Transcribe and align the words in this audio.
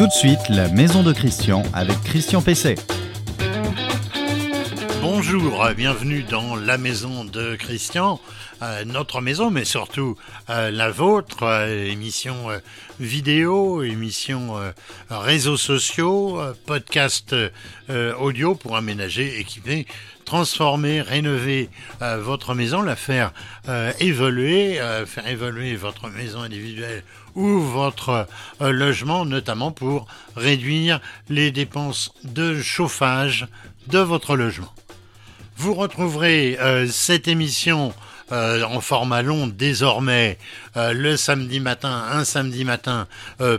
Tout 0.00 0.06
de 0.06 0.12
suite, 0.12 0.48
la 0.48 0.66
maison 0.68 1.02
de 1.02 1.12
Christian 1.12 1.62
avec 1.74 2.00
Christian 2.04 2.40
Pesset. 2.40 2.76
Bonjour, 5.02 5.62
bienvenue 5.76 6.22
dans 6.22 6.56
la 6.56 6.78
maison 6.78 7.26
de 7.26 7.54
Christian, 7.56 8.18
euh, 8.62 8.86
notre 8.86 9.20
maison, 9.20 9.50
mais 9.50 9.66
surtout 9.66 10.16
euh, 10.48 10.70
la 10.70 10.90
vôtre, 10.90 11.42
euh, 11.42 11.84
émission 11.84 12.48
vidéo, 12.98 13.82
émission 13.82 14.54
réseaux 15.10 15.58
sociaux, 15.58 16.40
podcast 16.64 17.34
audio 18.18 18.54
pour 18.54 18.76
aménager, 18.76 19.38
équiper, 19.38 19.86
transformer, 20.30 21.00
rénover 21.00 21.68
votre 22.00 22.54
maison, 22.54 22.82
la 22.82 22.94
faire 22.94 23.32
évoluer, 23.98 24.78
faire 25.06 25.26
évoluer 25.26 25.74
votre 25.74 26.08
maison 26.08 26.42
individuelle 26.42 27.02
ou 27.34 27.58
votre 27.58 28.28
logement, 28.60 29.24
notamment 29.24 29.72
pour 29.72 30.06
réduire 30.36 31.00
les 31.28 31.50
dépenses 31.50 32.12
de 32.22 32.60
chauffage 32.62 33.48
de 33.88 33.98
votre 33.98 34.36
logement. 34.36 34.72
Vous 35.60 35.74
retrouverez 35.74 36.56
euh, 36.58 36.86
cette 36.86 37.28
émission 37.28 37.92
euh, 38.32 38.62
en 38.62 38.80
format 38.80 39.20
long 39.20 39.46
désormais 39.46 40.38
euh, 40.76 40.92
le 40.92 41.16
samedi 41.16 41.60
matin, 41.60 42.04
un 42.12 42.24
samedi 42.24 42.64
matin 42.64 43.06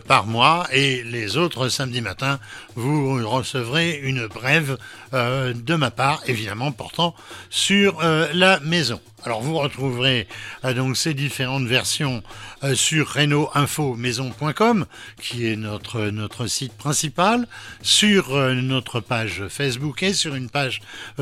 par 0.08 0.26
mois, 0.26 0.68
et 0.72 1.04
les 1.04 1.38
autres 1.38 1.70
samedis 1.70 2.02
matins, 2.02 2.40
vous 2.76 3.28
recevrez 3.28 4.00
une 4.04 4.28
brève 4.28 4.78
de 5.12 5.76
ma 5.76 5.92
part, 5.92 6.22
évidemment 6.28 6.72
portant 6.72 7.16
sur 7.50 8.02
la 8.02 8.60
maison. 8.62 9.02
Alors 9.24 9.42
vous 9.42 9.58
retrouverez 9.58 10.28
euh, 10.66 10.74
donc 10.74 10.98
ces 10.98 11.14
différentes 11.14 11.68
versions 11.68 12.24
euh, 12.64 12.74
sur 12.74 13.14
reno-info-maison.com 13.14 14.86
qui 15.22 15.48
est 15.48 15.56
notre 15.56 16.10
notre 16.10 16.48
site 16.48 16.74
principal, 16.74 17.48
sur 17.84 18.36
euh, 18.36 18.56
notre 18.56 19.00
page 19.00 19.44
Facebook 19.50 20.02
et 20.02 20.14
sur 20.14 20.34
une 20.34 20.50
page 20.50 20.82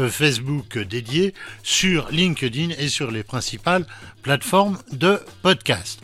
Facebook 0.09 0.77
dédiée, 0.77 1.33
sur 1.61 2.09
LinkedIn 2.09 2.69
et 2.77 2.87
sur 2.87 3.11
les 3.11 3.23
principales 3.23 3.85
plateformes 4.29 4.77
de 4.91 5.19
podcast. 5.41 6.01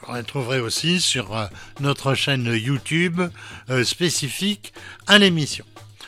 Vous 0.00 0.12
retrouverez 0.12 0.58
aussi 0.58 1.00
sur 1.00 1.48
notre 1.78 2.14
chaîne 2.14 2.52
YouTube 2.52 3.22
spécifique 3.84 4.72
à 5.06 5.16
l'émission. 5.18 5.64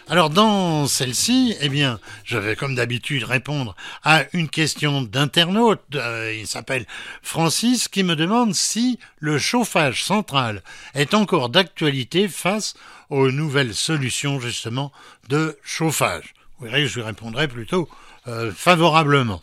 Alors 0.08 0.30
dans 0.30 0.88
celle-ci, 0.88 1.54
eh 1.60 1.68
bien, 1.68 2.00
je 2.24 2.38
vais 2.38 2.56
comme 2.56 2.74
d'habitude 2.74 3.22
répondre 3.22 3.76
à 4.02 4.24
une 4.32 4.48
question 4.48 5.02
d'internaute. 5.02 5.80
Euh, 5.94 6.34
il 6.36 6.48
s'appelle 6.48 6.86
Francis 7.22 7.86
qui 7.86 8.02
me 8.02 8.16
demande 8.16 8.52
si 8.52 8.98
le 9.20 9.38
chauffage 9.38 10.02
central 10.02 10.64
est 10.94 11.14
encore 11.14 11.50
d'actualité 11.50 12.26
face 12.26 12.74
aux 13.10 13.30
nouvelles 13.30 13.76
solutions 13.76 14.40
justement 14.40 14.90
de 15.28 15.56
chauffage. 15.62 16.34
Vous 16.58 16.66
verrez, 16.66 16.88
je 16.88 16.96
lui 16.96 17.02
répondrai 17.02 17.46
plutôt 17.46 17.88
euh, 18.28 18.52
favorablement. 18.52 19.40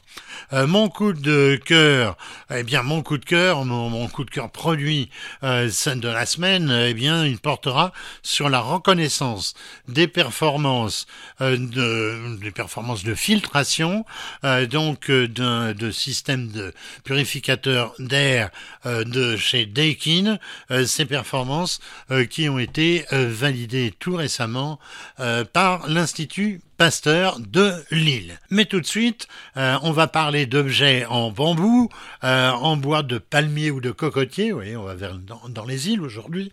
Euh, 0.53 0.67
mon 0.67 0.87
coup 0.87 1.11
de 1.11 1.59
cœur, 1.65 2.15
eh 2.53 2.61
bien 2.61 2.83
mon 2.83 3.01
coup 3.01 3.17
de 3.17 3.25
cœur, 3.25 3.65
mon, 3.65 4.07
coup 4.07 4.23
de 4.23 4.29
cœur 4.29 4.51
produit 4.51 5.09
euh, 5.41 5.67
de 5.67 6.07
la 6.07 6.27
semaine, 6.27 6.71
eh 6.87 6.93
bien 6.93 7.25
il 7.25 7.39
portera 7.39 7.91
sur 8.21 8.49
la 8.49 8.59
reconnaissance 8.59 9.55
des 9.87 10.07
performances 10.07 11.07
de, 11.39 12.37
de 13.03 13.15
filtration, 13.15 14.05
donc 14.69 15.09
d'un 15.11 15.73
de 15.73 15.89
système 15.89 16.51
de 16.51 16.71
purificateur 17.03 17.93
d'air 17.97 18.51
de 18.85 19.35
chez 19.37 19.65
Daikin, 19.65 20.37
ces 20.85 21.05
performances 21.05 21.79
qui 22.29 22.47
ont 22.47 22.59
été 22.59 23.05
validées 23.11 23.91
tout 23.99 24.15
récemment 24.15 24.79
par 25.51 25.87
l'Institut 25.87 26.61
Pasteur 26.77 27.39
de 27.39 27.71
Lille. 27.89 28.37
Mais 28.51 28.65
tout 28.65 28.79
de 28.79 28.85
suite, 28.85 29.27
euh, 29.57 29.77
on 29.81 29.91
va 29.91 30.05
parler 30.05 30.45
d'objets 30.45 31.05
en 31.05 31.31
bambou, 31.31 31.89
euh, 32.23 32.51
en 32.51 32.77
bois 32.77 33.01
de 33.01 33.17
palmier 33.17 33.71
ou 33.71 33.81
de 33.81 33.89
cocotier, 33.89 34.53
oui, 34.53 34.75
on 34.75 34.83
va 34.83 34.93
vers 34.93 35.17
dans, 35.17 35.65
les 35.65 35.89
îles 35.89 36.01
aujourd'hui, 36.01 36.51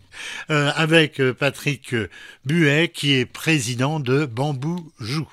euh, 0.49 0.71
avec 0.75 1.21
Patrick 1.33 1.95
Buet, 2.43 2.89
qui 2.91 3.13
est 3.13 3.27
président 3.27 3.99
de 3.99 4.25
Bambou 4.25 4.91
Joue. 4.99 5.29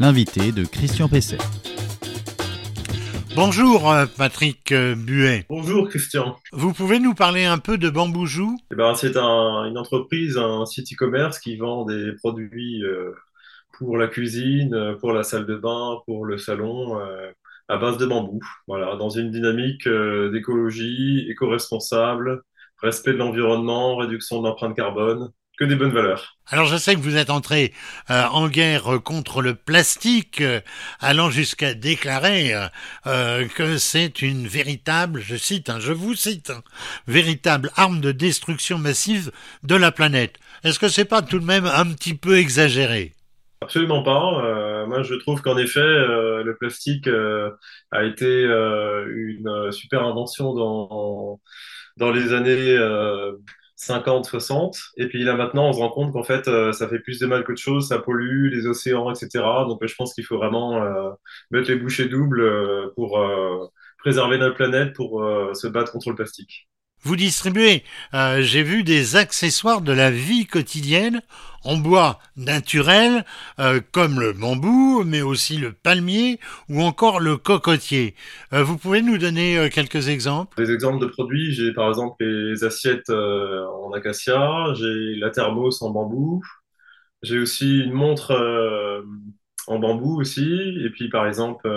L'invité 0.00 0.50
de 0.50 0.64
Christian 0.64 1.08
Pesset. 1.08 1.38
Bonjour 3.36 3.94
Patrick 4.16 4.74
Buet. 4.74 5.46
Bonjour 5.48 5.88
Christian. 5.88 6.36
Vous 6.52 6.72
pouvez 6.72 6.98
nous 6.98 7.14
parler 7.14 7.44
un 7.44 7.58
peu 7.58 7.78
de 7.78 7.88
Bambou 7.88 8.26
Joue 8.26 8.58
eh 8.72 8.74
ben, 8.74 8.96
C'est 8.96 9.16
une 9.16 9.78
entreprise, 9.78 10.38
un 10.38 10.66
site 10.66 10.92
e-commerce 10.92 11.38
qui 11.38 11.56
vend 11.56 11.84
des 11.84 12.12
produits 12.14 12.82
pour 13.78 13.96
la 13.96 14.08
cuisine, 14.08 14.74
euh, 14.74 14.94
pour 14.94 15.12
la 15.12 15.22
salle 15.22 15.46
de 15.46 15.56
bain, 15.56 15.98
pour 16.06 16.24
le 16.24 16.38
salon, 16.38 17.00
euh, 17.00 17.30
à 17.68 17.76
base 17.78 17.98
de 17.98 18.06
bambou. 18.06 18.40
Voilà, 18.66 18.96
dans 18.96 19.10
une 19.10 19.30
dynamique 19.30 19.86
euh, 19.86 20.30
d'écologie, 20.30 21.26
éco-responsable, 21.30 22.42
respect 22.82 23.12
de 23.12 23.18
l'environnement, 23.18 23.96
réduction 23.96 24.40
de 24.40 24.48
l'empreinte 24.48 24.76
carbone, 24.76 25.30
que 25.56 25.64
des 25.64 25.76
bonnes 25.76 25.92
valeurs. 25.92 26.36
Alors 26.48 26.66
je 26.66 26.76
sais 26.76 26.96
que 26.96 27.00
vous 27.00 27.16
êtes 27.16 27.30
entré 27.30 27.72
en 28.08 28.48
guerre 28.48 29.00
contre 29.04 29.40
le 29.40 29.54
plastique, 29.54 30.42
allant 30.98 31.30
jusqu'à 31.30 31.74
déclarer 31.74 32.52
que 33.04 33.78
c'est 33.78 34.20
une 34.20 34.48
véritable, 34.48 35.20
je 35.20 35.36
cite, 35.36 35.70
hein, 35.70 35.78
je 35.78 35.92
vous 35.92 36.16
cite, 36.16 36.50
hein, 36.50 36.62
véritable 37.06 37.70
arme 37.76 38.00
de 38.00 38.10
destruction 38.10 38.78
massive 38.78 39.30
de 39.62 39.76
la 39.76 39.92
planète. 39.92 40.40
Est-ce 40.64 40.80
que 40.80 40.88
c'est 40.88 41.04
pas 41.04 41.22
tout 41.22 41.38
de 41.38 41.46
même 41.46 41.66
un 41.66 41.86
petit 41.86 42.14
peu 42.14 42.36
exagéré? 42.36 43.12
Absolument 43.64 44.02
pas. 44.02 44.44
Euh, 44.44 44.86
moi, 44.86 45.02
je 45.02 45.14
trouve 45.14 45.40
qu'en 45.40 45.56
effet, 45.56 45.80
euh, 45.80 46.42
le 46.44 46.54
plastique 46.54 47.06
euh, 47.08 47.50
a 47.92 48.04
été 48.04 48.42
une 48.44 49.72
super 49.72 50.04
invention 50.04 50.52
dans, 50.52 51.40
dans 51.96 52.10
les 52.10 52.34
années 52.34 52.78
50, 53.76 54.26
60. 54.26 54.76
Et 54.98 55.08
puis 55.08 55.24
là, 55.24 55.34
maintenant, 55.34 55.68
on 55.68 55.72
se 55.72 55.78
rend 55.78 55.88
compte 55.88 56.12
qu'en 56.12 56.24
fait, 56.24 56.44
ça 56.72 56.88
fait 56.88 56.98
plus 56.98 57.18
de 57.20 57.26
mal 57.26 57.44
que 57.44 57.52
de 57.52 57.56
choses, 57.58 57.88
ça 57.88 57.98
pollue 57.98 58.50
les 58.52 58.66
océans, 58.66 59.10
etc. 59.10 59.42
Donc, 59.66 59.84
je 59.86 59.94
pense 59.94 60.12
qu'il 60.14 60.24
faut 60.26 60.36
vraiment 60.36 61.16
mettre 61.50 61.70
les 61.70 61.76
bouchées 61.76 62.08
doubles 62.08 62.92
pour 62.96 63.18
préserver 63.98 64.36
notre 64.38 64.56
planète, 64.56 64.92
pour 64.94 65.24
se 65.54 65.66
battre 65.68 65.90
contre 65.92 66.10
le 66.10 66.16
plastique. 66.16 66.68
Vous 67.04 67.16
distribuez, 67.16 67.84
j'ai 68.12 68.62
vu 68.62 68.82
des 68.82 69.16
accessoires 69.16 69.82
de 69.82 69.92
la 69.92 70.10
vie 70.10 70.46
quotidienne 70.46 71.20
en 71.64 71.78
bois 71.78 72.18
naturel, 72.36 73.24
euh, 73.58 73.80
comme 73.92 74.20
le 74.20 74.32
bambou, 74.32 75.02
mais 75.04 75.22
aussi 75.22 75.56
le 75.56 75.72
palmier 75.72 76.38
ou 76.68 76.82
encore 76.82 77.20
le 77.20 77.36
cocotier. 77.36 78.14
Euh, 78.52 78.62
vous 78.62 78.76
pouvez 78.76 79.02
nous 79.02 79.18
donner 79.18 79.58
euh, 79.58 79.68
quelques 79.68 80.08
exemples? 80.08 80.56
Des 80.62 80.70
exemples 80.70 81.00
de 81.00 81.06
produits, 81.06 81.52
j'ai 81.52 81.72
par 81.72 81.88
exemple 81.88 82.16
les 82.20 82.64
assiettes 82.64 83.10
en 83.10 83.92
acacia, 83.92 84.74
j'ai 84.74 85.14
la 85.16 85.30
thermos 85.30 85.82
en 85.82 85.90
bambou, 85.90 86.42
j'ai 87.22 87.38
aussi 87.38 87.80
une 87.80 87.92
montre 87.92 88.32
en 89.66 89.78
bambou 89.78 90.20
aussi, 90.20 90.76
et 90.84 90.90
puis 90.90 91.08
par 91.08 91.26
exemple 91.26 91.68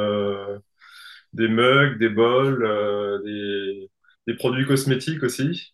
des 1.34 1.48
mugs, 1.48 1.98
des 1.98 2.10
bols, 2.10 3.22
des, 3.24 3.90
des 4.28 4.36
produits 4.36 4.66
cosmétiques 4.66 5.24
aussi 5.24 5.74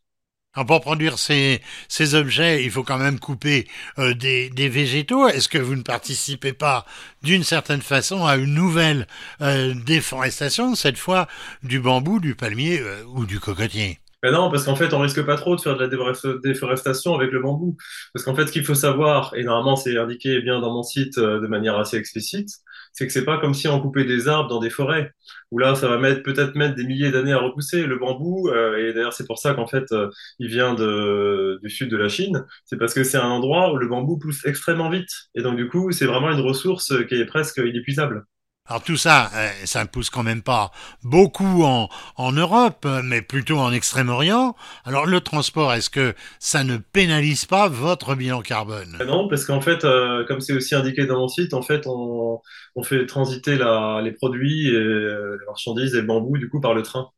pour 0.67 0.81
produire 0.81 1.17
ces, 1.17 1.61
ces 1.87 2.15
objets, 2.15 2.63
il 2.63 2.69
faut 2.69 2.83
quand 2.83 2.99
même 2.99 3.19
couper 3.19 3.67
euh, 3.97 4.13
des, 4.13 4.49
des, 4.51 4.69
végétaux. 4.69 5.27
Est-ce 5.27 5.49
que 5.49 5.57
vous 5.57 5.75
ne 5.75 5.81
participez 5.81 6.53
pas 6.53 6.85
d'une 7.23 7.43
certaine 7.43 7.81
façon 7.81 8.25
à 8.25 8.37
une 8.37 8.53
nouvelle 8.53 9.07
euh, 9.41 9.73
déforestation, 9.85 10.75
cette 10.75 10.97
fois 10.97 11.27
du 11.63 11.79
bambou, 11.79 12.19
du 12.19 12.35
palmier 12.35 12.79
euh, 12.79 13.03
ou 13.15 13.25
du 13.25 13.39
cocotier? 13.39 13.99
Ben 14.21 14.31
non, 14.31 14.49
parce 14.49 14.63
qu'en 14.63 14.75
fait, 14.75 14.93
on 14.93 14.99
risque 14.99 15.25
pas 15.25 15.35
trop 15.35 15.55
de 15.55 15.61
faire 15.61 15.75
de 15.75 15.83
la 15.83 16.39
déforestation 16.41 17.15
avec 17.15 17.31
le 17.31 17.41
bambou. 17.41 17.75
Parce 18.13 18.23
qu'en 18.23 18.35
fait, 18.35 18.47
ce 18.47 18.53
qu'il 18.53 18.63
faut 18.63 18.75
savoir, 18.75 19.33
et 19.35 19.43
normalement 19.43 19.75
c'est 19.75 19.97
indiqué 19.97 20.39
bien 20.39 20.61
dans 20.61 20.71
mon 20.71 20.83
site 20.83 21.19
de 21.19 21.47
manière 21.47 21.77
assez 21.77 21.97
explicite, 21.97 22.47
c'est 22.93 23.07
que 23.07 23.13
c'est 23.13 23.25
pas 23.25 23.39
comme 23.39 23.53
si 23.53 23.67
on 23.67 23.79
coupait 23.81 24.05
des 24.05 24.27
arbres 24.27 24.49
dans 24.49 24.59
des 24.59 24.69
forêts 24.69 25.11
où 25.51 25.57
là 25.57 25.75
ça 25.75 25.87
va 25.87 25.97
mettre 25.97 26.23
peut-être 26.23 26.55
mettre 26.55 26.75
des 26.75 26.85
milliers 26.85 27.11
d'années 27.11 27.33
à 27.33 27.39
repousser 27.39 27.85
le 27.85 27.97
bambou 27.97 28.49
euh, 28.49 28.77
et 28.77 28.93
d'ailleurs 28.93 29.13
c'est 29.13 29.27
pour 29.27 29.39
ça 29.39 29.53
qu'en 29.53 29.67
fait 29.67 29.91
euh, 29.91 30.09
il 30.39 30.47
vient 30.47 30.73
de, 30.73 31.59
du 31.61 31.69
sud 31.69 31.89
de 31.89 31.97
la 31.97 32.09
Chine 32.09 32.45
c'est 32.65 32.77
parce 32.77 32.93
que 32.93 33.03
c'est 33.03 33.17
un 33.17 33.29
endroit 33.29 33.73
où 33.73 33.77
le 33.77 33.87
bambou 33.87 34.17
pousse 34.17 34.45
extrêmement 34.45 34.89
vite 34.89 35.09
et 35.35 35.41
donc 35.41 35.57
du 35.57 35.67
coup 35.67 35.91
c'est 35.91 36.05
vraiment 36.05 36.31
une 36.31 36.41
ressource 36.41 36.93
qui 37.07 37.15
est 37.15 37.25
presque 37.25 37.57
inépuisable. 37.57 38.25
Alors 38.65 38.81
tout 38.81 38.95
ça, 38.95 39.29
euh, 39.35 39.49
ça 39.65 39.83
ne 39.83 39.89
pousse 39.89 40.09
quand 40.09 40.23
même 40.23 40.41
pas 40.41 40.71
beaucoup 41.03 41.63
en, 41.63 41.89
Europe, 42.31 42.87
mais 43.03 43.21
plutôt 43.21 43.57
en 43.57 43.73
Extrême-Orient. 43.73 44.55
Alors 44.85 45.05
le 45.05 45.19
transport, 45.19 45.73
est-ce 45.73 45.89
que 45.89 46.13
ça 46.39 46.63
ne 46.63 46.77
pénalise 46.77 47.43
pas 47.43 47.67
votre 47.67 48.15
bilan 48.15 48.41
carbone? 48.41 48.97
Euh, 49.01 49.05
Non, 49.05 49.27
parce 49.27 49.43
qu'en 49.43 49.59
fait, 49.59 49.83
euh, 49.83 50.23
comme 50.25 50.39
c'est 50.39 50.53
aussi 50.53 50.75
indiqué 50.75 51.05
dans 51.05 51.19
mon 51.19 51.27
site, 51.27 51.53
en 51.53 51.61
fait, 51.61 51.83
on, 51.87 52.41
fait 52.83 53.05
transiter 53.05 53.57
les 53.57 54.11
produits, 54.13 54.69
et, 54.69 54.71
les 54.71 55.45
marchandises 55.45 55.93
et 55.93 56.01
le 56.01 56.07
bambou 56.07 56.37
du 56.37 56.47
coup 56.49 56.61
par 56.61 56.73
le 56.73 56.83
train, 56.83 57.09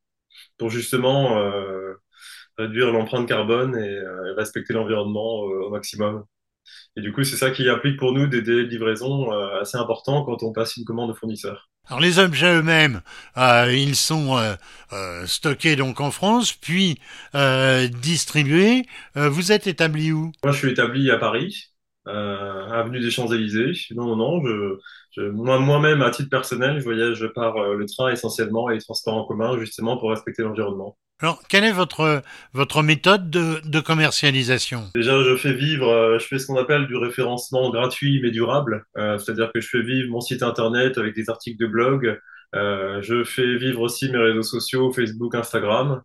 pour 0.57 0.71
justement 0.71 1.39
réduire 2.57 2.91
l'empreinte 2.91 3.27
carbone 3.27 3.77
et, 3.77 3.99
respecter 4.35 4.73
l'environnement 4.73 5.41
au 5.41 5.69
maximum. 5.69 6.25
Et 6.97 7.01
du 7.01 7.11
coup, 7.11 7.23
c'est 7.23 7.37
ça 7.37 7.51
qui 7.51 7.69
implique 7.69 7.97
pour 7.97 8.13
nous 8.13 8.27
des 8.27 8.41
délais 8.41 8.63
de 8.63 8.69
livraison 8.69 9.31
assez 9.59 9.77
importants 9.77 10.23
quand 10.23 10.43
on 10.43 10.53
passe 10.53 10.77
une 10.77 10.85
commande 10.85 11.09
de 11.09 11.17
fournisseur. 11.17 11.69
Alors 11.87 11.99
les 11.99 12.17
objets 12.17 12.51
eux-mêmes, 12.51 13.01
euh, 13.37 13.71
ils 13.71 13.95
sont 13.95 14.37
euh, 14.37 14.55
euh, 14.91 15.27
stockés 15.27 15.75
donc 15.75 16.01
en 16.01 16.09
France, 16.09 16.53
puis 16.53 16.99
distribués. 18.01 18.85
vous 19.15 19.51
êtes 19.51 19.67
établi 19.67 20.11
où? 20.11 20.31
Moi, 20.43 20.53
je 20.53 20.57
suis 20.57 20.71
établi 20.71 21.11
à 21.11 21.17
Paris, 21.17 21.67
avenue 22.05 22.99
des 22.99 23.11
Champs-Élysées. 23.11 23.73
Non, 23.95 24.15
non, 24.15 24.15
non. 24.15 24.43
Je, 25.11 25.21
moi, 25.21 25.59
moi-même, 25.59 26.01
à 26.01 26.11
titre 26.11 26.29
personnel, 26.29 26.79
je 26.79 26.83
voyage 26.83 27.27
par 27.33 27.57
le 27.73 27.85
train 27.85 28.09
essentiellement 28.09 28.69
et 28.69 28.75
les 28.75 28.81
transports 28.81 29.15
en 29.15 29.25
commun, 29.25 29.57
justement 29.59 29.97
pour 29.97 30.09
respecter 30.09 30.43
l'environnement. 30.43 30.97
Alors, 31.21 31.41
quelle 31.47 31.63
est 31.63 31.71
votre, 31.71 32.21
votre 32.51 32.83
méthode 32.83 33.29
de, 33.29 33.61
de 33.63 33.79
commercialisation? 33.79 34.91
Déjà, 34.95 35.23
je 35.23 35.37
fais 35.37 35.53
vivre, 35.53 35.87
euh, 35.87 36.19
je 36.19 36.27
fais 36.27 36.39
ce 36.39 36.47
qu'on 36.47 36.57
appelle 36.57 36.87
du 36.87 36.97
référencement 36.97 37.69
gratuit 37.69 38.19
mais 38.21 38.31
durable. 38.31 38.85
Euh, 38.97 39.17
c'est-à-dire 39.17 39.51
que 39.53 39.61
je 39.61 39.69
fais 39.69 39.81
vivre 39.81 40.11
mon 40.11 40.19
site 40.19 40.43
internet 40.43 40.97
avec 40.97 41.15
des 41.15 41.29
articles 41.29 41.57
de 41.57 41.67
blog. 41.67 42.19
Euh, 42.53 43.01
je 43.01 43.23
fais 43.23 43.55
vivre 43.55 43.79
aussi 43.79 44.11
mes 44.11 44.17
réseaux 44.17 44.43
sociaux, 44.43 44.91
Facebook, 44.91 45.35
Instagram. 45.35 46.01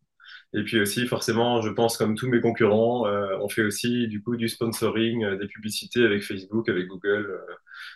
Et 0.52 0.64
puis 0.64 0.81
aussi, 0.81 1.06
forcément, 1.06 1.62
je 1.62 1.70
pense 1.70 1.97
comme 1.97 2.17
tous 2.17 2.29
mes 2.29 2.41
concurrents, 2.41 3.06
on 3.41 3.49
fait 3.49 3.62
aussi 3.62 4.08
du 4.08 4.20
coup 4.20 4.37
du 4.37 4.49
sponsoring, 4.49 5.38
des 5.38 5.47
publicités 5.47 6.05
avec 6.05 6.23
Facebook, 6.23 6.69
avec 6.69 6.88
Google, 6.88 7.38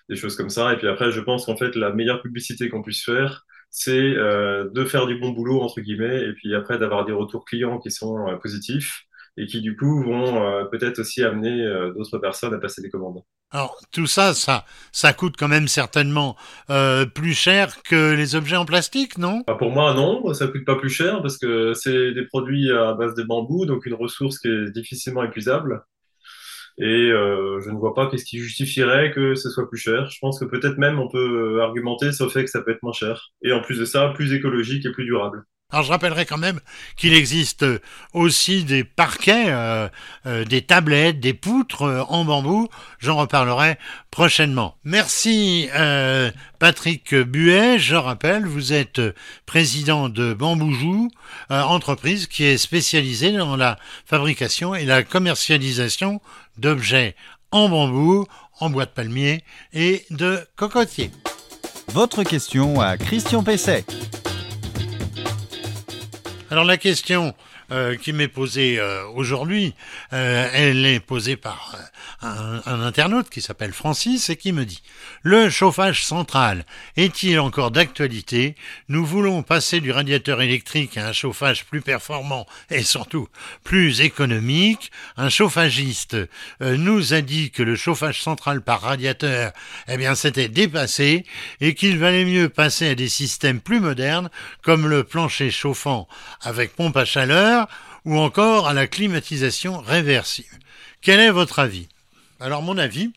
des 0.09 0.15
choses 0.15 0.37
comme 0.37 0.51
ça. 0.51 0.73
Et 0.73 0.77
puis 0.77 0.87
après, 0.87 1.11
je 1.11 1.21
pense 1.21 1.47
qu'en 1.47 1.57
fait, 1.57 1.75
la 1.75 1.93
meilleure 1.93 2.23
publicité 2.23 2.69
qu'on 2.69 2.83
puisse 2.83 3.05
faire, 3.05 3.45
c'est 3.77 4.17
euh, 4.17 4.71
de 4.71 4.85
faire 4.85 5.05
du 5.07 5.19
bon 5.19 5.31
boulot 5.31 5.61
entre 5.61 5.81
guillemets 5.81 6.23
et 6.23 6.33
puis 6.33 6.55
après 6.55 6.79
d'avoir 6.79 7.05
des 7.05 7.13
retours 7.13 7.45
clients 7.45 7.81
qui 7.81 7.91
sont 7.91 8.29
euh, 8.29 8.37
positifs 8.37 9.03
et 9.37 9.47
qui 9.47 9.61
du 9.61 9.77
coup 9.77 10.03
vont 10.03 10.43
euh, 10.43 10.65
peut-être 10.65 11.01
aussi 11.01 11.23
amener 11.23 11.65
d'autres 11.95 12.19
personnes 12.19 12.55
à 12.55 12.59
passer 12.59 12.83
des 12.83 12.91
commandes. 12.91 13.23
Alors 13.51 13.79
tout 13.93 14.07
ça, 14.07 14.35
ça, 14.35 14.65
ça 14.91 15.13
coûte 15.13 15.35
quand 15.39 15.49
même 15.49 15.69
certainement 15.69 16.37
plus 17.15 17.35
cher 17.35 17.83
que 17.83 18.15
les 18.15 18.35
objets 18.35 18.57
en 18.57 18.65
plastique, 18.65 19.19
non? 19.19 19.43
Bah, 19.47 19.55
Pour 19.55 19.71
moi, 19.71 19.95
non, 19.95 20.33
ça 20.35 20.49
coûte 20.49 20.65
pas 20.65 20.77
plus 20.77 20.91
cher 20.91 21.23
parce 21.23 21.39
que 21.39 21.73
c'est 21.75 22.13
des 22.13 22.27
produits 22.27 22.73
à 22.73 22.95
base 22.95 23.15
de 23.15 23.23
bambou, 23.23 23.67
donc 23.67 23.87
une 23.87 23.95
ressource 23.95 24.39
qui 24.39 24.49
est 24.49 24.71
difficilement 24.71 25.23
épuisable. 25.23 25.85
Et 26.79 27.11
euh, 27.13 27.61
je 27.61 27.71
ne 27.71 27.77
vois 27.77 27.95
pas 27.95 28.09
qu'est-ce 28.09 28.25
qui 28.25 28.39
justifierait 28.39 29.13
que 29.13 29.35
ce 29.35 29.49
soit 29.49 29.69
plus 29.69 29.79
cher. 29.79 30.11
Je 30.11 30.19
pense 30.21 30.41
que 30.41 30.45
peut-être 30.45 30.77
même 30.79 30.99
on 30.99 31.09
peut 31.09 31.61
argumenter 31.63 32.13
sur 32.13 32.27
le 32.27 32.31
fait 32.31 32.45
que 32.45 32.51
ça 32.51 32.63
peut 32.63 32.73
être 32.73 32.83
moins 32.83 32.93
cher. 32.93 33.31
Et 33.43 33.53
en 33.53 33.61
plus 33.61 33.79
de 33.79 33.85
ça, 33.85 34.13
plus 34.15 34.33
écologique 34.33 34.85
et 34.85 34.91
plus 34.93 35.05
durable. 35.05 35.45
Alors 35.75 35.83
je 35.83 35.91
rappellerai 35.91 36.25
quand 36.25 36.39
même 36.39 36.61
qu'il 36.97 37.15
existe 37.15 37.67
aussi 38.13 38.63
des 38.63 38.85
parquets, 38.85 39.47
euh, 39.49 39.89
euh, 40.25 40.45
des 40.45 40.63
tablettes, 40.63 41.19
des 41.19 41.35
poutres 41.35 41.83
euh, 41.83 42.03
en 42.03 42.25
bambou. 42.25 42.69
J'en 43.01 43.17
reparlerai 43.17 43.77
prochainement. 44.13 44.77
Merci 44.85 45.69
Patrick 46.61 47.13
Buet. 47.13 47.81
Je 47.81 47.97
rappelle, 47.97 48.47
vous 48.47 48.73
êtes 48.73 49.01
président 49.47 50.09
de 50.09 50.33
Bamboujou, 50.33 51.11
entreprise 51.51 52.29
qui 52.29 52.45
est 52.45 52.57
spécialisée 52.57 53.33
dans 53.33 53.57
la 53.57 53.77
fabrication 54.07 54.77
et 54.77 54.85
la 54.85 55.03
commercialisation 55.03 56.21
d'objets 56.57 57.17
en 57.51 57.69
bambou, 57.69 58.27
en 58.61 58.71
bois 58.71 58.87
de 58.87 58.91
palmier 58.91 59.43
et 59.73 60.05
de 60.11 60.47
cocotier. 60.55 61.11
Votre 61.89 62.23
question 62.23 62.81
à 62.81 62.97
Christian 62.97 63.43
Pesset. 63.43 63.85
Alors 66.55 66.65
la 66.65 66.77
question 66.77 67.35
euh, 67.71 67.97
qui 67.97 68.13
m'est 68.13 68.29
posée 68.29 68.79
euh, 68.79 69.07
aujourd'hui, 69.15 69.73
euh, 70.13 70.49
elle 70.53 70.85
est 70.85 71.01
posée 71.01 71.37
par 71.37 71.75
un, 72.21 72.61
un, 72.67 72.83
internaute 72.83 73.31
qui 73.31 73.41
s'appelle 73.41 73.73
Francis 73.73 74.29
et 74.29 74.37
qui 74.37 74.53
me 74.53 74.67
dit 74.67 74.83
Le 75.23 75.49
chauffage 75.49 76.05
central 76.05 76.67
est-il 76.97 77.41
encore 77.41 77.71
d'actualité? 77.71 78.55
Nous 78.89 79.07
voulons 79.07 79.43
passer 79.43 79.81
du 79.81 79.93
radiateur 79.93 80.43
électrique 80.43 80.99
à 80.99 81.09
un 81.09 81.13
chauffage 81.13 81.65
plus 81.65 81.81
performant 81.81 82.47
et 82.71 82.83
surtout 82.83 83.29
plus 83.63 84.03
économique. 84.03 84.93
Un 85.17 85.31
chauffagiste 85.31 86.17
nous 86.61 87.15
a 87.15 87.23
dit 87.23 87.51
que 87.51 87.63
le 87.63 87.77
chauffage 87.77 88.21
central 88.21 88.61
par 88.61 88.83
radiateur, 88.83 89.53
eh 89.89 89.97
bien, 89.97 90.15
c'était 90.15 90.49
dépassé 90.49 91.25
et 91.63 91.75
qu'il 91.75 91.99
valait 91.99 92.27
mieux 92.27 92.51
passer 92.51 92.91
à 92.91 92.95
des 92.95 93.09
systèmes 93.09 93.61
plus 93.61 93.81
modernes 93.81 94.29
comme 94.63 94.87
le 94.87 95.03
plancher 95.05 95.51
chauffant 95.51 96.09
avec 96.43 96.77
pompe 96.77 96.97
à 96.97 97.05
chaleur 97.07 97.54
ou 98.05 98.19
encore 98.19 98.69
à 98.69 98.75
la 98.75 98.87
climatisation 98.87 99.81
réversible. 99.81 100.59
Quel 101.01 101.21
est 101.21 101.31
votre 101.31 101.59
avis? 101.59 101.89
Alors 102.41 102.63
mon 102.63 102.79
avis, 102.79 103.13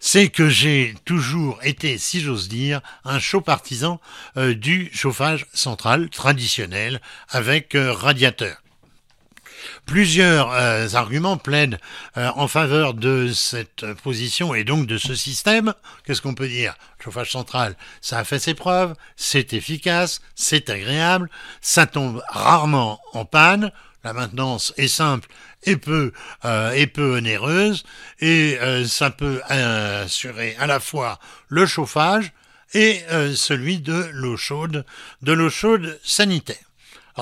c'est 0.00 0.28
que 0.28 0.48
j'ai 0.48 0.94
toujours 1.04 1.58
été, 1.62 1.98
si 1.98 2.20
j'ose 2.20 2.48
dire, 2.48 2.80
un 3.04 3.18
chaud 3.18 3.40
partisan 3.40 4.00
euh, 4.36 4.54
du 4.54 4.90
chauffage 4.92 5.46
central 5.52 6.08
traditionnel 6.10 7.00
avec 7.28 7.74
euh, 7.74 7.92
radiateur. 7.92 8.62
Plusieurs 9.86 10.52
euh, 10.52 10.88
arguments 10.94 11.36
plaident 11.36 11.78
euh, 12.16 12.30
en 12.34 12.48
faveur 12.48 12.94
de 12.94 13.32
cette 13.32 13.86
position 14.02 14.54
et 14.54 14.64
donc 14.64 14.86
de 14.86 14.98
ce 14.98 15.14
système. 15.14 15.74
Qu'est-ce 16.04 16.22
qu'on 16.22 16.34
peut 16.34 16.48
dire? 16.48 16.74
Chauffage 17.02 17.32
central, 17.32 17.76
ça 18.00 18.18
a 18.18 18.24
fait 18.24 18.38
ses 18.38 18.54
preuves, 18.54 18.94
c'est 19.16 19.52
efficace, 19.52 20.20
c'est 20.34 20.68
agréable, 20.68 21.30
ça 21.60 21.86
tombe 21.86 22.22
rarement 22.28 23.00
en 23.12 23.24
panne, 23.24 23.70
la 24.04 24.12
maintenance 24.12 24.74
est 24.76 24.88
simple 24.88 25.28
et 25.64 25.76
peu, 25.76 26.12
euh, 26.44 26.72
et 26.72 26.86
peu 26.86 27.16
onéreuse, 27.16 27.84
et 28.20 28.58
ça 28.86 29.10
peut 29.10 29.40
assurer 29.48 30.56
à 30.58 30.66
la 30.66 30.80
fois 30.80 31.18
le 31.48 31.66
chauffage 31.66 32.32
et 32.74 33.00
celui 33.34 33.78
de 33.78 34.10
l'eau 34.12 34.36
chaude, 34.36 34.84
de 35.22 35.32
l'eau 35.32 35.50
chaude 35.50 35.98
sanitaire. 36.02 36.67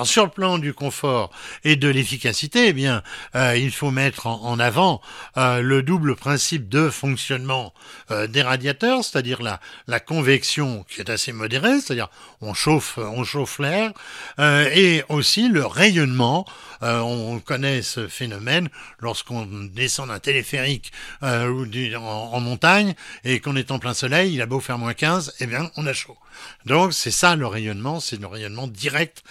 Sur 0.03 0.25
le 0.25 0.31
plan 0.31 0.59
du 0.59 0.73
confort 0.73 1.31
et 1.63 1.75
de 1.75 1.87
l'efficacité, 1.87 2.67
eh 2.67 2.73
bien, 2.73 3.01
euh, 3.35 3.57
il 3.57 3.71
faut 3.71 3.89
mettre 3.89 4.27
en, 4.27 4.59
avant 4.59 5.01
euh, 5.37 5.61
le 5.61 5.81
double 5.81 6.15
principe 6.15 6.69
de 6.69 6.89
fonctionnement 6.89 7.73
euh, 8.11 8.27
des 8.27 8.43
radiateurs, 8.43 9.03
c'est-à-dire 9.03 9.41
la, 9.41 9.59
convection 9.99 10.85
qui 10.87 11.01
est 11.01 11.09
assez 11.09 11.33
modérée, 11.33 11.81
c'est-à-dire 11.81 12.09
on 12.41 12.53
chauffe, 12.53 12.97
on 12.99 13.23
chauffe 13.23 13.59
l'air, 13.59 13.91
et 14.37 15.03
aussi 15.09 15.49
le 15.49 15.65
rayonnement. 15.65 16.45
on 16.81 17.39
connaît 17.39 17.81
ce 17.81 18.07
phénomène 18.07 18.69
lorsqu'on 18.99 19.45
descend 19.45 20.09
d'un 20.09 20.19
téléphérique 20.19 20.91
ou 21.23 21.65
en, 21.95 22.39
montagne 22.39 22.93
et 23.23 23.39
qu'on 23.39 23.55
est 23.55 23.71
en 23.71 23.79
plein 23.79 23.95
soleil, 23.95 24.35
il 24.35 24.41
a 24.41 24.45
beau 24.45 24.59
faire 24.59 24.77
moins 24.77 24.93
15, 24.93 25.33
eh 25.39 25.47
bien, 25.47 25.71
on 25.77 25.87
a 25.87 25.93
chaud. 25.93 26.17
Donc 26.65 26.93
c'est 26.93 27.11
ça 27.11 27.35
le 27.35 27.47
rayonnement, 27.47 27.99
c'est 27.99 28.19
le 28.21 28.27
rayonnement 28.27 28.67
direct 28.67 29.23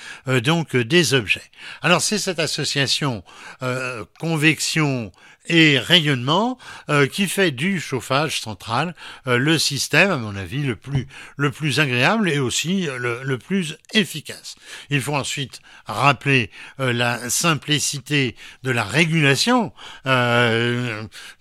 euh, 0.74 0.84
des 0.84 1.14
objets. 1.14 1.42
Alors 1.82 2.00
c'est 2.00 2.18
cette 2.18 2.38
association 2.38 3.22
euh, 3.62 4.04
convection 4.18 5.12
et 5.48 5.78
rayonnement 5.78 6.58
euh, 6.88 7.06
qui 7.06 7.28
fait 7.28 7.50
du 7.50 7.80
chauffage 7.80 8.40
central 8.40 8.94
euh, 9.26 9.38
le 9.38 9.58
système, 9.58 10.10
à 10.10 10.16
mon 10.16 10.36
avis, 10.36 10.62
le 10.62 10.76
plus, 10.76 11.06
le 11.36 11.50
plus 11.50 11.80
agréable 11.80 12.28
et 12.28 12.38
aussi 12.38 12.88
euh, 12.88 12.98
le, 12.98 13.22
le 13.22 13.38
plus 13.38 13.76
efficace. 13.92 14.56
Il 14.90 15.00
faut 15.00 15.14
ensuite 15.14 15.60
rappeler 15.86 16.50
la 16.78 17.30
simplicité 17.30 18.36
de 18.62 18.70
la 18.70 18.84
régulation 18.84 19.72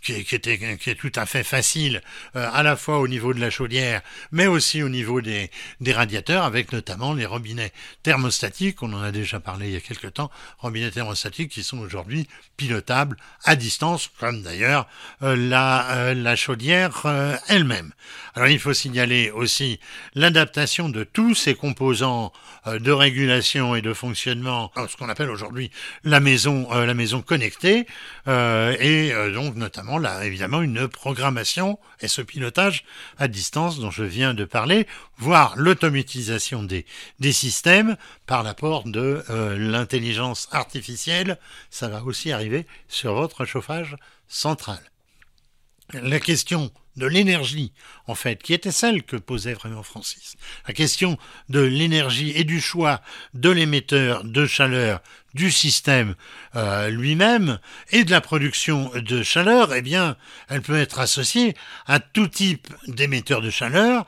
qui, 0.02 0.24
qui, 0.24 0.36
est 0.36 1.00
tout 1.00 1.12
à 1.16 1.26
fait 1.26 1.44
facile 1.44 2.02
à 2.34 2.64
la 2.64 2.76
fois 2.76 3.00
au 3.00 3.08
niveau 3.08 3.34
de 3.34 3.40
la 3.40 3.50
chaudière 3.50 4.02
mais 4.32 4.48
aussi 4.48 4.84
au 4.84 4.90
niveau 4.90 5.22
des, 5.22 5.50
des 5.82 5.94
radiateurs 5.94 6.44
avec 6.44 6.72
notamment 6.72 7.14
les 7.14 7.26
robinets 7.26 7.72
thermostatiques, 8.04 8.82
on 8.84 8.94
en 8.94 9.02
a 9.02 9.12
déjà 9.12 9.40
parlé 9.40 9.68
il 9.68 9.74
y 9.74 9.78
a 9.78 9.82
quelque 9.82 10.08
temps, 10.08 10.32
robinets 10.60 10.92
thermostatiques 10.92 11.52
qui 11.52 11.64
sont 11.64 11.80
aujourd'hui 11.80 12.28
pilotables 12.58 13.18
à 13.44 13.56
distance 13.56 13.95
comme 14.20 14.42
d'ailleurs 14.42 14.88
euh, 15.24 15.36
la, 15.36 15.90
euh, 15.92 16.14
la 16.14 16.36
chaudière 16.36 17.02
euh, 17.06 17.36
elle-même. 17.48 17.92
Alors 18.36 18.50
il 18.50 18.60
faut 18.60 18.74
signaler 18.74 19.32
aussi 19.32 19.80
l'adaptation 20.14 20.90
de 20.90 21.04
tous 21.04 21.36
ces 21.36 21.56
composants 21.56 22.34
de 22.68 22.92
régulation 22.92 23.75
et 23.75 23.82
de 23.82 23.94
fonctionnement, 23.94 24.72
ce 24.90 24.98
qu'on 24.98 25.08
appelle 25.08 25.30
aujourd'hui 25.30 25.72
la 26.04 26.20
maison, 26.20 26.68
la 26.74 26.94
maison 26.94 27.22
connectée, 27.22 27.86
et 28.28 29.14
donc 29.34 29.56
notamment 29.56 29.98
là 29.98 30.25
évidemment 30.25 30.62
une 30.62 30.88
programmation 30.88 31.80
et 32.02 32.08
ce 32.08 32.22
pilotage 32.22 32.84
à 33.18 33.28
distance 33.28 33.80
dont 33.80 33.92
je 33.92 34.04
viens 34.04 34.34
de 34.34 34.44
parler, 34.46 34.86
voire 35.18 35.54
l'automatisation 35.56 36.64
des, 36.64 36.86
des 37.20 37.32
systèmes 37.32 37.96
par 38.25 38.44
l'apport 38.44 38.84
de 38.84 39.24
l'intelligence 39.30 40.50
artificielle. 40.52 41.38
Ça 41.70 41.88
va 41.88 42.04
aussi 42.04 42.32
arriver 42.34 42.66
sur 42.90 43.14
votre 43.14 43.46
chauffage 43.46 43.85
centrale. 44.27 44.92
La 45.94 46.20
question 46.20 46.72
de 46.96 47.06
l'énergie, 47.06 47.74
en 48.08 48.15
fait, 48.15 48.42
qui 48.42 48.54
était 48.54 48.72
celle 48.72 49.04
que 49.04 49.18
posait 49.18 49.54
vraiment 49.54 49.84
Francis. 49.84 50.36
La 50.68 50.74
question 50.74 51.18
de 51.50 51.60
l'énergie 51.60 52.32
et 52.36 52.44
du 52.44 52.62
choix 52.62 53.01
de 53.34 53.50
l'émetteur 53.50 54.24
de 54.24 54.46
chaleur 54.46 55.01
du 55.34 55.51
système 55.51 56.15
euh, 56.56 56.89
lui-même 56.89 57.60
et 57.92 58.06
de 58.06 58.12
la 58.12 58.22
production 58.22 58.92
de 58.96 59.24
chaleur, 59.24 59.74
eh 59.74 59.82
bien, 59.82 60.15
elle 60.48 60.62
peut 60.62 60.80
être 60.80 61.00
associée 61.00 61.54
à 61.86 62.00
tout 62.00 62.27
type 62.27 62.68
d'émetteur 62.88 63.42
de 63.42 63.50
chaleur, 63.50 64.06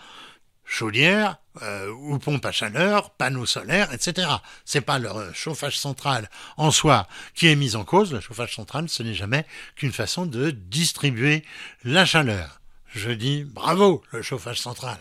chaudière 0.64 1.38
euh, 1.64 1.92
ou 1.92 2.18
pompe 2.20 2.46
à 2.46 2.52
chaleur, 2.52 3.12
panneaux 3.12 3.46
solaires, 3.46 3.94
etc. 3.94 4.28
C'est 4.66 4.82
pas 4.82 5.00
le 5.00 5.10
chauffage 5.34 5.78
central 5.78 6.30
en 6.58 6.72
soi 6.72 7.08
qui 7.34 7.48
est 7.48 7.56
mis 7.56 7.76
en 7.76 7.84
cause. 7.84 8.14
Le 8.14 8.20
chauffage 8.20 8.56
central, 8.56 8.90
ce 8.90 9.04
n'est 9.04 9.14
jamais 9.14 9.46
qu'une 9.76 9.92
façon 9.92 10.26
de 10.26 10.52
distribuer 10.52 11.44
la 11.84 12.06
chaleur. 12.06 12.62
Je 12.94 13.12
dis 13.12 13.44
bravo 13.44 14.04
le 14.12 14.22
chauffage 14.22 14.62
central. 14.62 14.98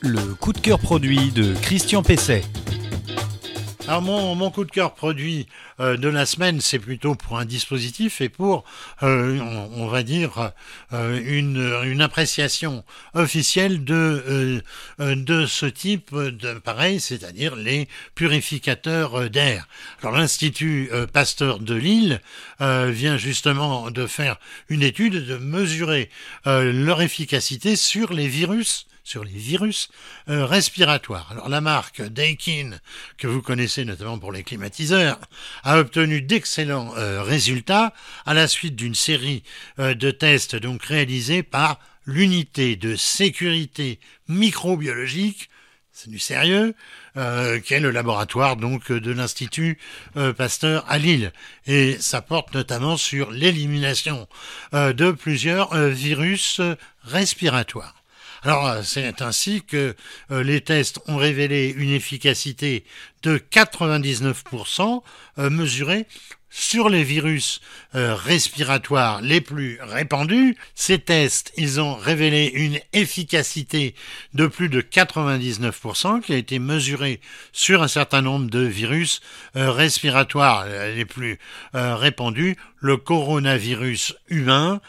Le 0.00 0.34
coup 0.34 0.52
de 0.52 0.60
cœur 0.60 0.78
produit 0.78 1.32
de 1.32 1.54
Christian 1.54 2.02
Pesset. 2.02 2.44
Alors 3.88 4.02
mon, 4.02 4.50
coup 4.50 4.66
de 4.66 4.70
cœur 4.70 4.94
produit 4.94 5.46
euh, 5.80 5.96
de 5.96 6.08
la 6.10 6.26
semaine, 6.26 6.60
c'est 6.60 6.78
plutôt 6.78 7.14
pour 7.14 7.38
un 7.38 7.46
dispositif 7.46 8.20
et 8.20 8.28
pour, 8.28 8.64
euh, 9.02 9.38
on, 9.74 9.86
va 9.86 10.02
dire, 10.02 10.52
euh, 10.92 11.18
une, 11.24 11.72
une, 11.84 12.02
appréciation 12.02 12.84
officielle 13.14 13.84
de, 13.84 14.62
de 14.98 15.46
ce 15.46 15.64
type 15.64 16.14
d'appareil, 16.14 17.00
c'est-à-dire 17.00 17.56
les 17.56 17.88
purificateurs 18.14 19.30
d'air. 19.30 19.66
Alors 20.02 20.18
l'Institut 20.18 20.90
Pasteur 21.10 21.58
de 21.58 21.74
Lille 21.74 22.20
vient 22.60 23.16
justement 23.16 23.90
de 23.90 24.06
faire 24.06 24.36
une 24.68 24.82
étude, 24.82 25.24
de 25.26 25.38
mesurer 25.38 26.10
leur 26.44 27.00
efficacité 27.00 27.74
sur 27.74 28.12
les 28.12 28.28
virus 28.28 28.86
sur 29.08 29.24
les 29.24 29.30
virus 29.30 29.88
euh, 30.28 30.44
respiratoires. 30.44 31.32
Alors 31.32 31.48
la 31.48 31.62
marque 31.62 32.02
Daikin, 32.02 32.78
que 33.16 33.26
vous 33.26 33.40
connaissez 33.40 33.86
notamment 33.86 34.18
pour 34.18 34.32
les 34.32 34.42
climatiseurs, 34.42 35.18
a 35.64 35.78
obtenu 35.78 36.20
d'excellents 36.20 36.94
euh, 36.98 37.22
résultats 37.22 37.94
à 38.26 38.34
la 38.34 38.46
suite 38.46 38.76
d'une 38.76 38.94
série 38.94 39.42
euh, 39.78 39.94
de 39.94 40.10
tests 40.10 40.56
donc 40.56 40.84
réalisés 40.84 41.42
par 41.42 41.80
l'unité 42.04 42.76
de 42.76 42.96
sécurité 42.96 43.98
microbiologique 44.28 45.48
c'est 45.90 46.10
du 46.10 46.20
sérieux, 46.20 46.76
qui 47.16 47.74
est 47.74 47.80
le 47.80 47.90
laboratoire 47.90 48.54
donc 48.54 48.92
de 48.92 49.10
l'Institut 49.10 49.80
Pasteur 50.36 50.84
à 50.86 50.96
Lille. 50.96 51.32
Et 51.66 51.96
ça 51.98 52.22
porte 52.22 52.54
notamment 52.54 52.96
sur 52.96 53.32
l'élimination 53.32 54.28
de 54.72 55.10
plusieurs 55.10 55.76
virus 55.76 56.60
respiratoires. 57.02 57.97
Alors, 58.42 58.66
euh, 58.66 58.82
c'est 58.82 59.20
ainsi 59.22 59.62
que 59.62 59.94
euh, 60.30 60.42
les 60.42 60.60
tests 60.60 61.00
ont 61.06 61.16
révélé 61.16 61.74
une 61.76 61.90
efficacité 61.90 62.84
de 63.22 63.38
99% 63.38 65.02
euh, 65.38 65.50
mesurée 65.50 66.06
sur 66.50 66.88
les 66.88 67.04
virus 67.04 67.60
respiratoires 67.92 69.20
les 69.20 69.42
plus 69.42 69.78
répandus, 69.82 70.56
ces 70.74 70.98
tests, 70.98 71.52
ils 71.58 71.78
ont 71.78 71.94
révélé 71.94 72.46
une 72.46 72.80
efficacité 72.94 73.94
de 74.32 74.46
plus 74.46 74.70
de 74.70 74.80
99% 74.80 76.22
qui 76.22 76.32
a 76.32 76.38
été 76.38 76.58
mesurée 76.58 77.20
sur 77.52 77.82
un 77.82 77.88
certain 77.88 78.22
nombre 78.22 78.48
de 78.48 78.60
virus 78.60 79.20
respiratoires 79.54 80.64
les 80.66 81.04
plus 81.04 81.38
répandus, 81.74 82.56
le 82.78 82.96
coronavirus 82.96 84.16
humain, 84.30 84.80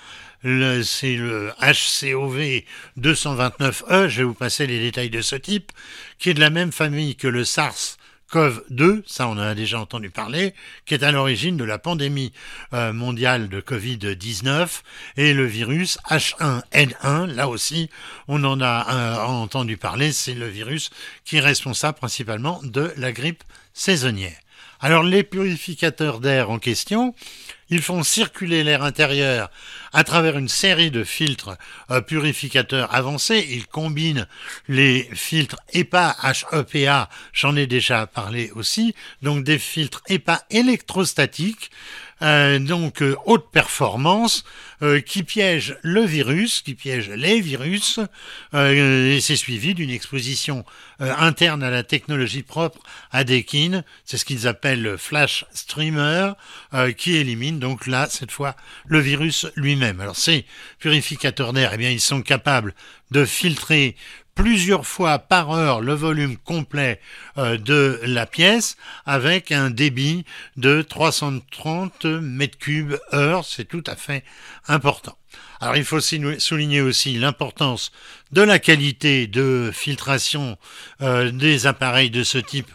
c'est 0.43 1.15
le 1.15 1.51
HCOV 1.61 2.63
229E, 2.99 4.07
je 4.07 4.17
vais 4.17 4.23
vous 4.23 4.33
passer 4.33 4.67
les 4.67 4.79
détails 4.79 5.09
de 5.09 5.21
ce 5.21 5.35
type, 5.35 5.71
qui 6.17 6.29
est 6.29 6.33
de 6.33 6.39
la 6.39 6.49
même 6.49 6.71
famille 6.71 7.15
que 7.15 7.27
le 7.27 7.43
SARS 7.43 7.97
CoV-2, 8.31 9.01
ça 9.07 9.27
on 9.27 9.31
en 9.31 9.39
a 9.39 9.55
déjà 9.55 9.79
entendu 9.79 10.09
parler, 10.09 10.53
qui 10.85 10.93
est 10.93 11.03
à 11.03 11.11
l'origine 11.11 11.57
de 11.57 11.63
la 11.63 11.79
pandémie 11.79 12.31
euh, 12.73 12.93
mondiale 12.93 13.49
de 13.49 13.59
Covid-19, 13.59 14.81
et 15.17 15.33
le 15.33 15.45
virus 15.45 15.97
H1N1, 16.09 17.25
là 17.25 17.49
aussi 17.49 17.89
on 18.27 18.43
en 18.43 18.61
a 18.61 18.87
euh, 18.93 19.25
entendu 19.25 19.77
parler, 19.77 20.11
c'est 20.11 20.35
le 20.35 20.47
virus 20.47 20.91
qui 21.25 21.37
est 21.37 21.41
responsable 21.41 21.97
principalement 21.97 22.61
de 22.63 22.93
la 22.97 23.11
grippe 23.11 23.43
saisonnière. 23.73 24.37
Alors 24.81 25.03
les 25.03 25.23
purificateurs 25.23 26.21
d'air 26.21 26.49
en 26.49 26.57
question, 26.57 27.13
ils 27.69 27.81
font 27.81 28.01
circuler 28.01 28.63
l'air 28.63 28.81
intérieur 28.81 29.51
à 29.91 30.05
travers 30.05 30.37
une 30.37 30.47
série 30.47 30.89
de 30.89 31.03
filtres 31.03 31.57
euh, 31.91 31.99
purificateurs 31.99 32.93
avancés. 32.95 33.45
Ils 33.49 33.67
combinent 33.67 34.25
les 34.69 35.09
filtres 35.11 35.59
EPA, 35.73 36.15
HEPA, 36.53 37.09
j'en 37.33 37.57
ai 37.57 37.67
déjà 37.67 38.07
parlé 38.07 38.51
aussi, 38.55 38.95
donc 39.21 39.43
des 39.43 39.59
filtres 39.59 40.01
EPA 40.07 40.43
électrostatiques 40.49 41.71
euh, 42.21 42.59
donc 42.59 43.01
euh, 43.01 43.15
haute 43.25 43.49
performance, 43.49 44.43
euh, 44.81 45.01
qui 45.01 45.23
piège 45.23 45.77
le 45.81 46.01
virus, 46.01 46.61
qui 46.61 46.75
piège 46.75 47.09
les 47.09 47.41
virus, 47.41 47.99
et 48.53 49.19
c'est 49.21 49.35
suivi 49.35 49.73
d'une 49.73 49.89
exposition 49.89 50.65
interne 50.99 51.63
à 51.63 51.69
la 51.69 51.83
technologie 51.83 52.43
propre 52.43 52.79
à 53.11 53.23
Dekin, 53.23 53.83
c'est 54.05 54.17
ce 54.17 54.25
qu'ils 54.25 54.47
appellent 54.47 54.81
le 54.81 54.97
flash 54.97 55.45
streamer, 55.53 56.33
qui 56.97 57.15
élimine 57.15 57.59
donc 57.59 57.87
là, 57.87 58.07
cette 58.09 58.31
fois, 58.31 58.55
le 58.87 58.99
virus 58.99 59.47
lui-même. 59.55 60.01
Alors 60.01 60.15
ces 60.15 60.45
purificateurs 60.79 61.53
d'air, 61.53 61.71
eh 61.73 61.77
bien, 61.77 61.89
ils 61.89 62.01
sont 62.01 62.21
capables 62.21 62.73
de 63.11 63.25
filtrer 63.25 63.95
plusieurs 64.39 64.87
fois 64.87 65.19
par 65.19 65.51
heure 65.51 65.81
le 65.81 65.93
volume 65.93 66.37
complet 66.37 67.01
euh, 67.37 67.57
de 67.57 67.99
la 68.03 68.25
pièce 68.25 68.77
avec 69.05 69.51
un 69.51 69.69
débit 69.69 70.23
de 70.55 70.81
330 70.81 72.05
mètres 72.05 72.57
cubes 72.57 72.97
heure. 73.11 73.43
C'est 73.43 73.65
tout 73.65 73.83
à 73.85 73.97
fait 73.97 74.23
important. 74.69 75.17
Alors 75.59 75.75
il 75.75 75.83
faut 75.83 75.99
souligner 75.99 76.79
aussi 76.79 77.15
l'importance 77.15 77.91
de 78.31 78.41
la 78.41 78.59
qualité 78.59 79.27
de 79.27 79.71
filtration 79.73 80.57
euh, 81.01 81.31
des 81.31 81.67
appareils 81.67 82.09
de 82.09 82.23
ce 82.23 82.37
type 82.37 82.71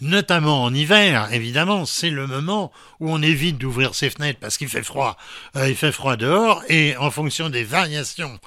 notamment 0.00 0.64
en 0.64 0.74
hiver, 0.74 1.28
évidemment, 1.32 1.86
c'est 1.86 2.10
le 2.10 2.26
moment 2.26 2.70
où 3.00 3.10
on 3.10 3.22
évite 3.22 3.58
d'ouvrir 3.58 3.94
ses 3.94 4.10
fenêtres 4.10 4.38
parce 4.40 4.58
qu'il 4.58 4.68
fait 4.68 4.82
froid, 4.82 5.16
euh, 5.56 5.68
il 5.68 5.76
fait 5.76 5.92
froid 5.92 6.16
dehors, 6.16 6.62
et 6.68 6.96
en 6.96 7.10
fonction 7.10 7.48
des 7.48 7.64
variations, 7.64 8.38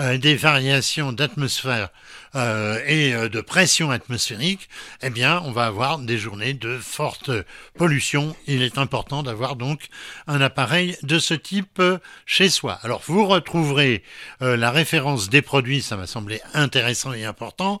euh, 0.00 0.18
des 0.18 0.36
variations 0.36 1.12
d'atmosphère 1.12 1.88
euh, 2.34 2.78
et 2.86 3.12
de 3.28 3.40
pression 3.40 3.90
atmosphérique, 3.90 4.68
eh 5.02 5.08
bien, 5.08 5.42
on 5.46 5.52
va 5.52 5.64
avoir 5.64 5.98
des 5.98 6.18
journées 6.18 6.52
de 6.52 6.76
forte 6.76 7.30
pollution. 7.78 8.36
Il 8.46 8.62
est 8.62 8.76
important 8.76 9.22
d'avoir 9.22 9.56
donc 9.56 9.88
un 10.26 10.40
appareil 10.40 10.96
de 11.02 11.18
ce 11.18 11.34
type 11.34 11.82
chez 12.26 12.50
soi. 12.50 12.78
Alors, 12.82 13.02
vous 13.06 13.26
retrouverez 13.26 14.02
la 14.40 14.70
référence 14.70 15.30
des 15.30 15.42
produits, 15.42 15.80
ça 15.80 15.96
m'a 15.96 16.06
semblé 16.06 16.40
intéressant 16.52 17.12
et 17.12 17.24
important 17.24 17.80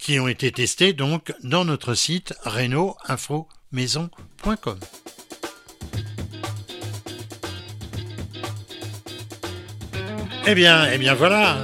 qui 0.00 0.18
ont 0.18 0.28
été 0.28 0.50
testés 0.50 0.92
donc 0.92 1.32
dans 1.42 1.64
notre 1.64 1.94
site 1.94 2.34
reno-info-maison.com. 2.44 4.78
Eh 10.46 10.54
bien, 10.54 10.90
eh 10.90 10.98
bien 10.98 11.14
voilà, 11.14 11.56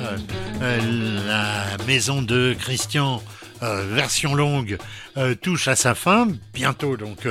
euh, 0.62 1.26
la 1.26 1.76
maison 1.86 2.22
de 2.22 2.54
Christian 2.58 3.22
euh, 3.62 3.86
version 3.90 4.34
longue 4.34 4.78
euh, 5.16 5.34
touche 5.34 5.66
à 5.66 5.76
sa 5.76 5.94
fin. 5.94 6.28
Bientôt, 6.52 6.96
donc, 6.96 7.26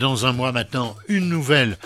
dans 0.00 0.26
un 0.26 0.32
mois 0.32 0.52
maintenant, 0.52 0.96
une 1.08 1.28
nouvelle, 1.28 1.76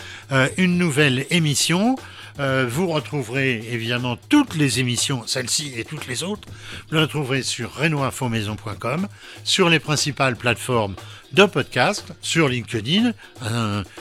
une 0.56 0.78
nouvelle 0.78 1.26
émission. 1.30 1.96
Euh, 2.40 2.66
vous 2.68 2.88
retrouverez 2.88 3.62
évidemment 3.70 4.16
toutes 4.28 4.54
les 4.54 4.80
émissions, 4.80 5.26
celle-ci 5.26 5.72
et 5.76 5.84
toutes 5.84 6.06
les 6.06 6.22
autres. 6.22 6.48
Vous 6.88 6.96
les 6.96 7.02
retrouverez 7.02 7.42
sur 7.42 7.74
renoinfomaison.com, 7.74 9.08
sur 9.44 9.68
les 9.68 9.78
principales 9.78 10.36
plateformes 10.36 10.96
de 11.32 11.44
podcast, 11.44 12.12
sur 12.22 12.48
LinkedIn, 12.48 13.12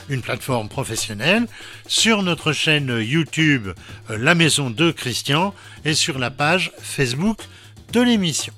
une 0.08 0.22
plateforme 0.22 0.68
professionnelle, 0.68 1.46
sur 1.86 2.22
notre 2.22 2.52
chaîne 2.52 2.96
YouTube 3.00 3.68
euh, 4.10 4.18
La 4.18 4.34
Maison 4.34 4.70
de 4.70 4.90
Christian 4.90 5.54
et 5.84 5.94
sur 5.94 6.18
la 6.18 6.30
page 6.30 6.72
Facebook 6.78 7.38
de 7.92 8.00
l'émission. 8.00 8.52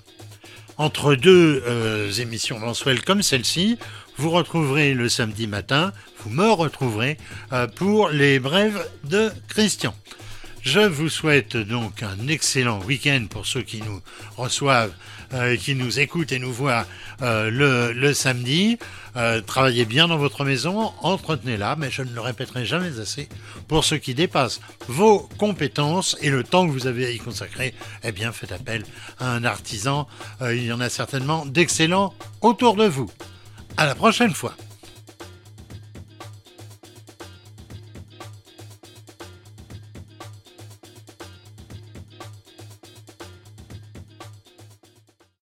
Entre 0.78 1.14
deux 1.14 1.62
euh, 1.66 2.12
émissions 2.12 2.58
mensuelles 2.58 3.02
comme 3.02 3.22
celle-ci, 3.22 3.78
vous 4.18 4.30
retrouverez 4.30 4.92
le 4.92 5.08
samedi 5.08 5.46
matin, 5.46 5.92
vous 6.18 6.30
me 6.30 6.50
retrouverez 6.50 7.16
euh, 7.52 7.66
pour 7.66 8.10
les 8.10 8.38
brèves 8.38 8.86
de 9.04 9.30
Christian. 9.48 9.94
Je 10.60 10.80
vous 10.80 11.08
souhaite 11.08 11.56
donc 11.56 12.02
un 12.02 12.28
excellent 12.28 12.80
week-end 12.80 13.26
pour 13.30 13.46
ceux 13.46 13.62
qui 13.62 13.80
nous 13.82 14.02
reçoivent, 14.36 14.92
euh, 15.34 15.56
qui 15.56 15.74
nous 15.74 15.98
écoutent 15.98 16.32
et 16.32 16.38
nous 16.38 16.52
voient 16.52 16.86
euh, 17.22 17.50
le, 17.50 17.92
le, 17.92 18.14
samedi. 18.14 18.78
Euh, 19.16 19.40
travaillez 19.40 19.84
bien 19.84 20.08
dans 20.08 20.18
votre 20.18 20.44
maison, 20.44 20.92
entretenez-la, 21.00 21.76
mais 21.76 21.90
je 21.90 22.02
ne 22.02 22.12
le 22.12 22.20
répéterai 22.20 22.64
jamais 22.64 23.00
assez. 23.00 23.28
Pour 23.68 23.84
ceux 23.84 23.98
qui 23.98 24.14
dépassent 24.14 24.60
vos 24.88 25.28
compétences 25.38 26.16
et 26.20 26.30
le 26.30 26.44
temps 26.44 26.66
que 26.66 26.72
vous 26.72 26.86
avez 26.86 27.06
à 27.06 27.10
y 27.10 27.18
consacrer, 27.18 27.74
eh 28.04 28.12
bien 28.12 28.32
faites 28.32 28.52
appel 28.52 28.84
à 29.18 29.32
un 29.32 29.44
artisan. 29.44 30.06
il 30.42 30.64
y 30.64 30.72
en 30.72 30.80
a 30.80 30.88
certainement 30.88 31.46
d'excellents 31.46 32.14
autour 32.40 32.76
de 32.76 32.84
vous. 32.84 33.10
À 33.76 33.86
la 33.86 33.94
prochaine 33.94 34.32
fois. 34.32 34.54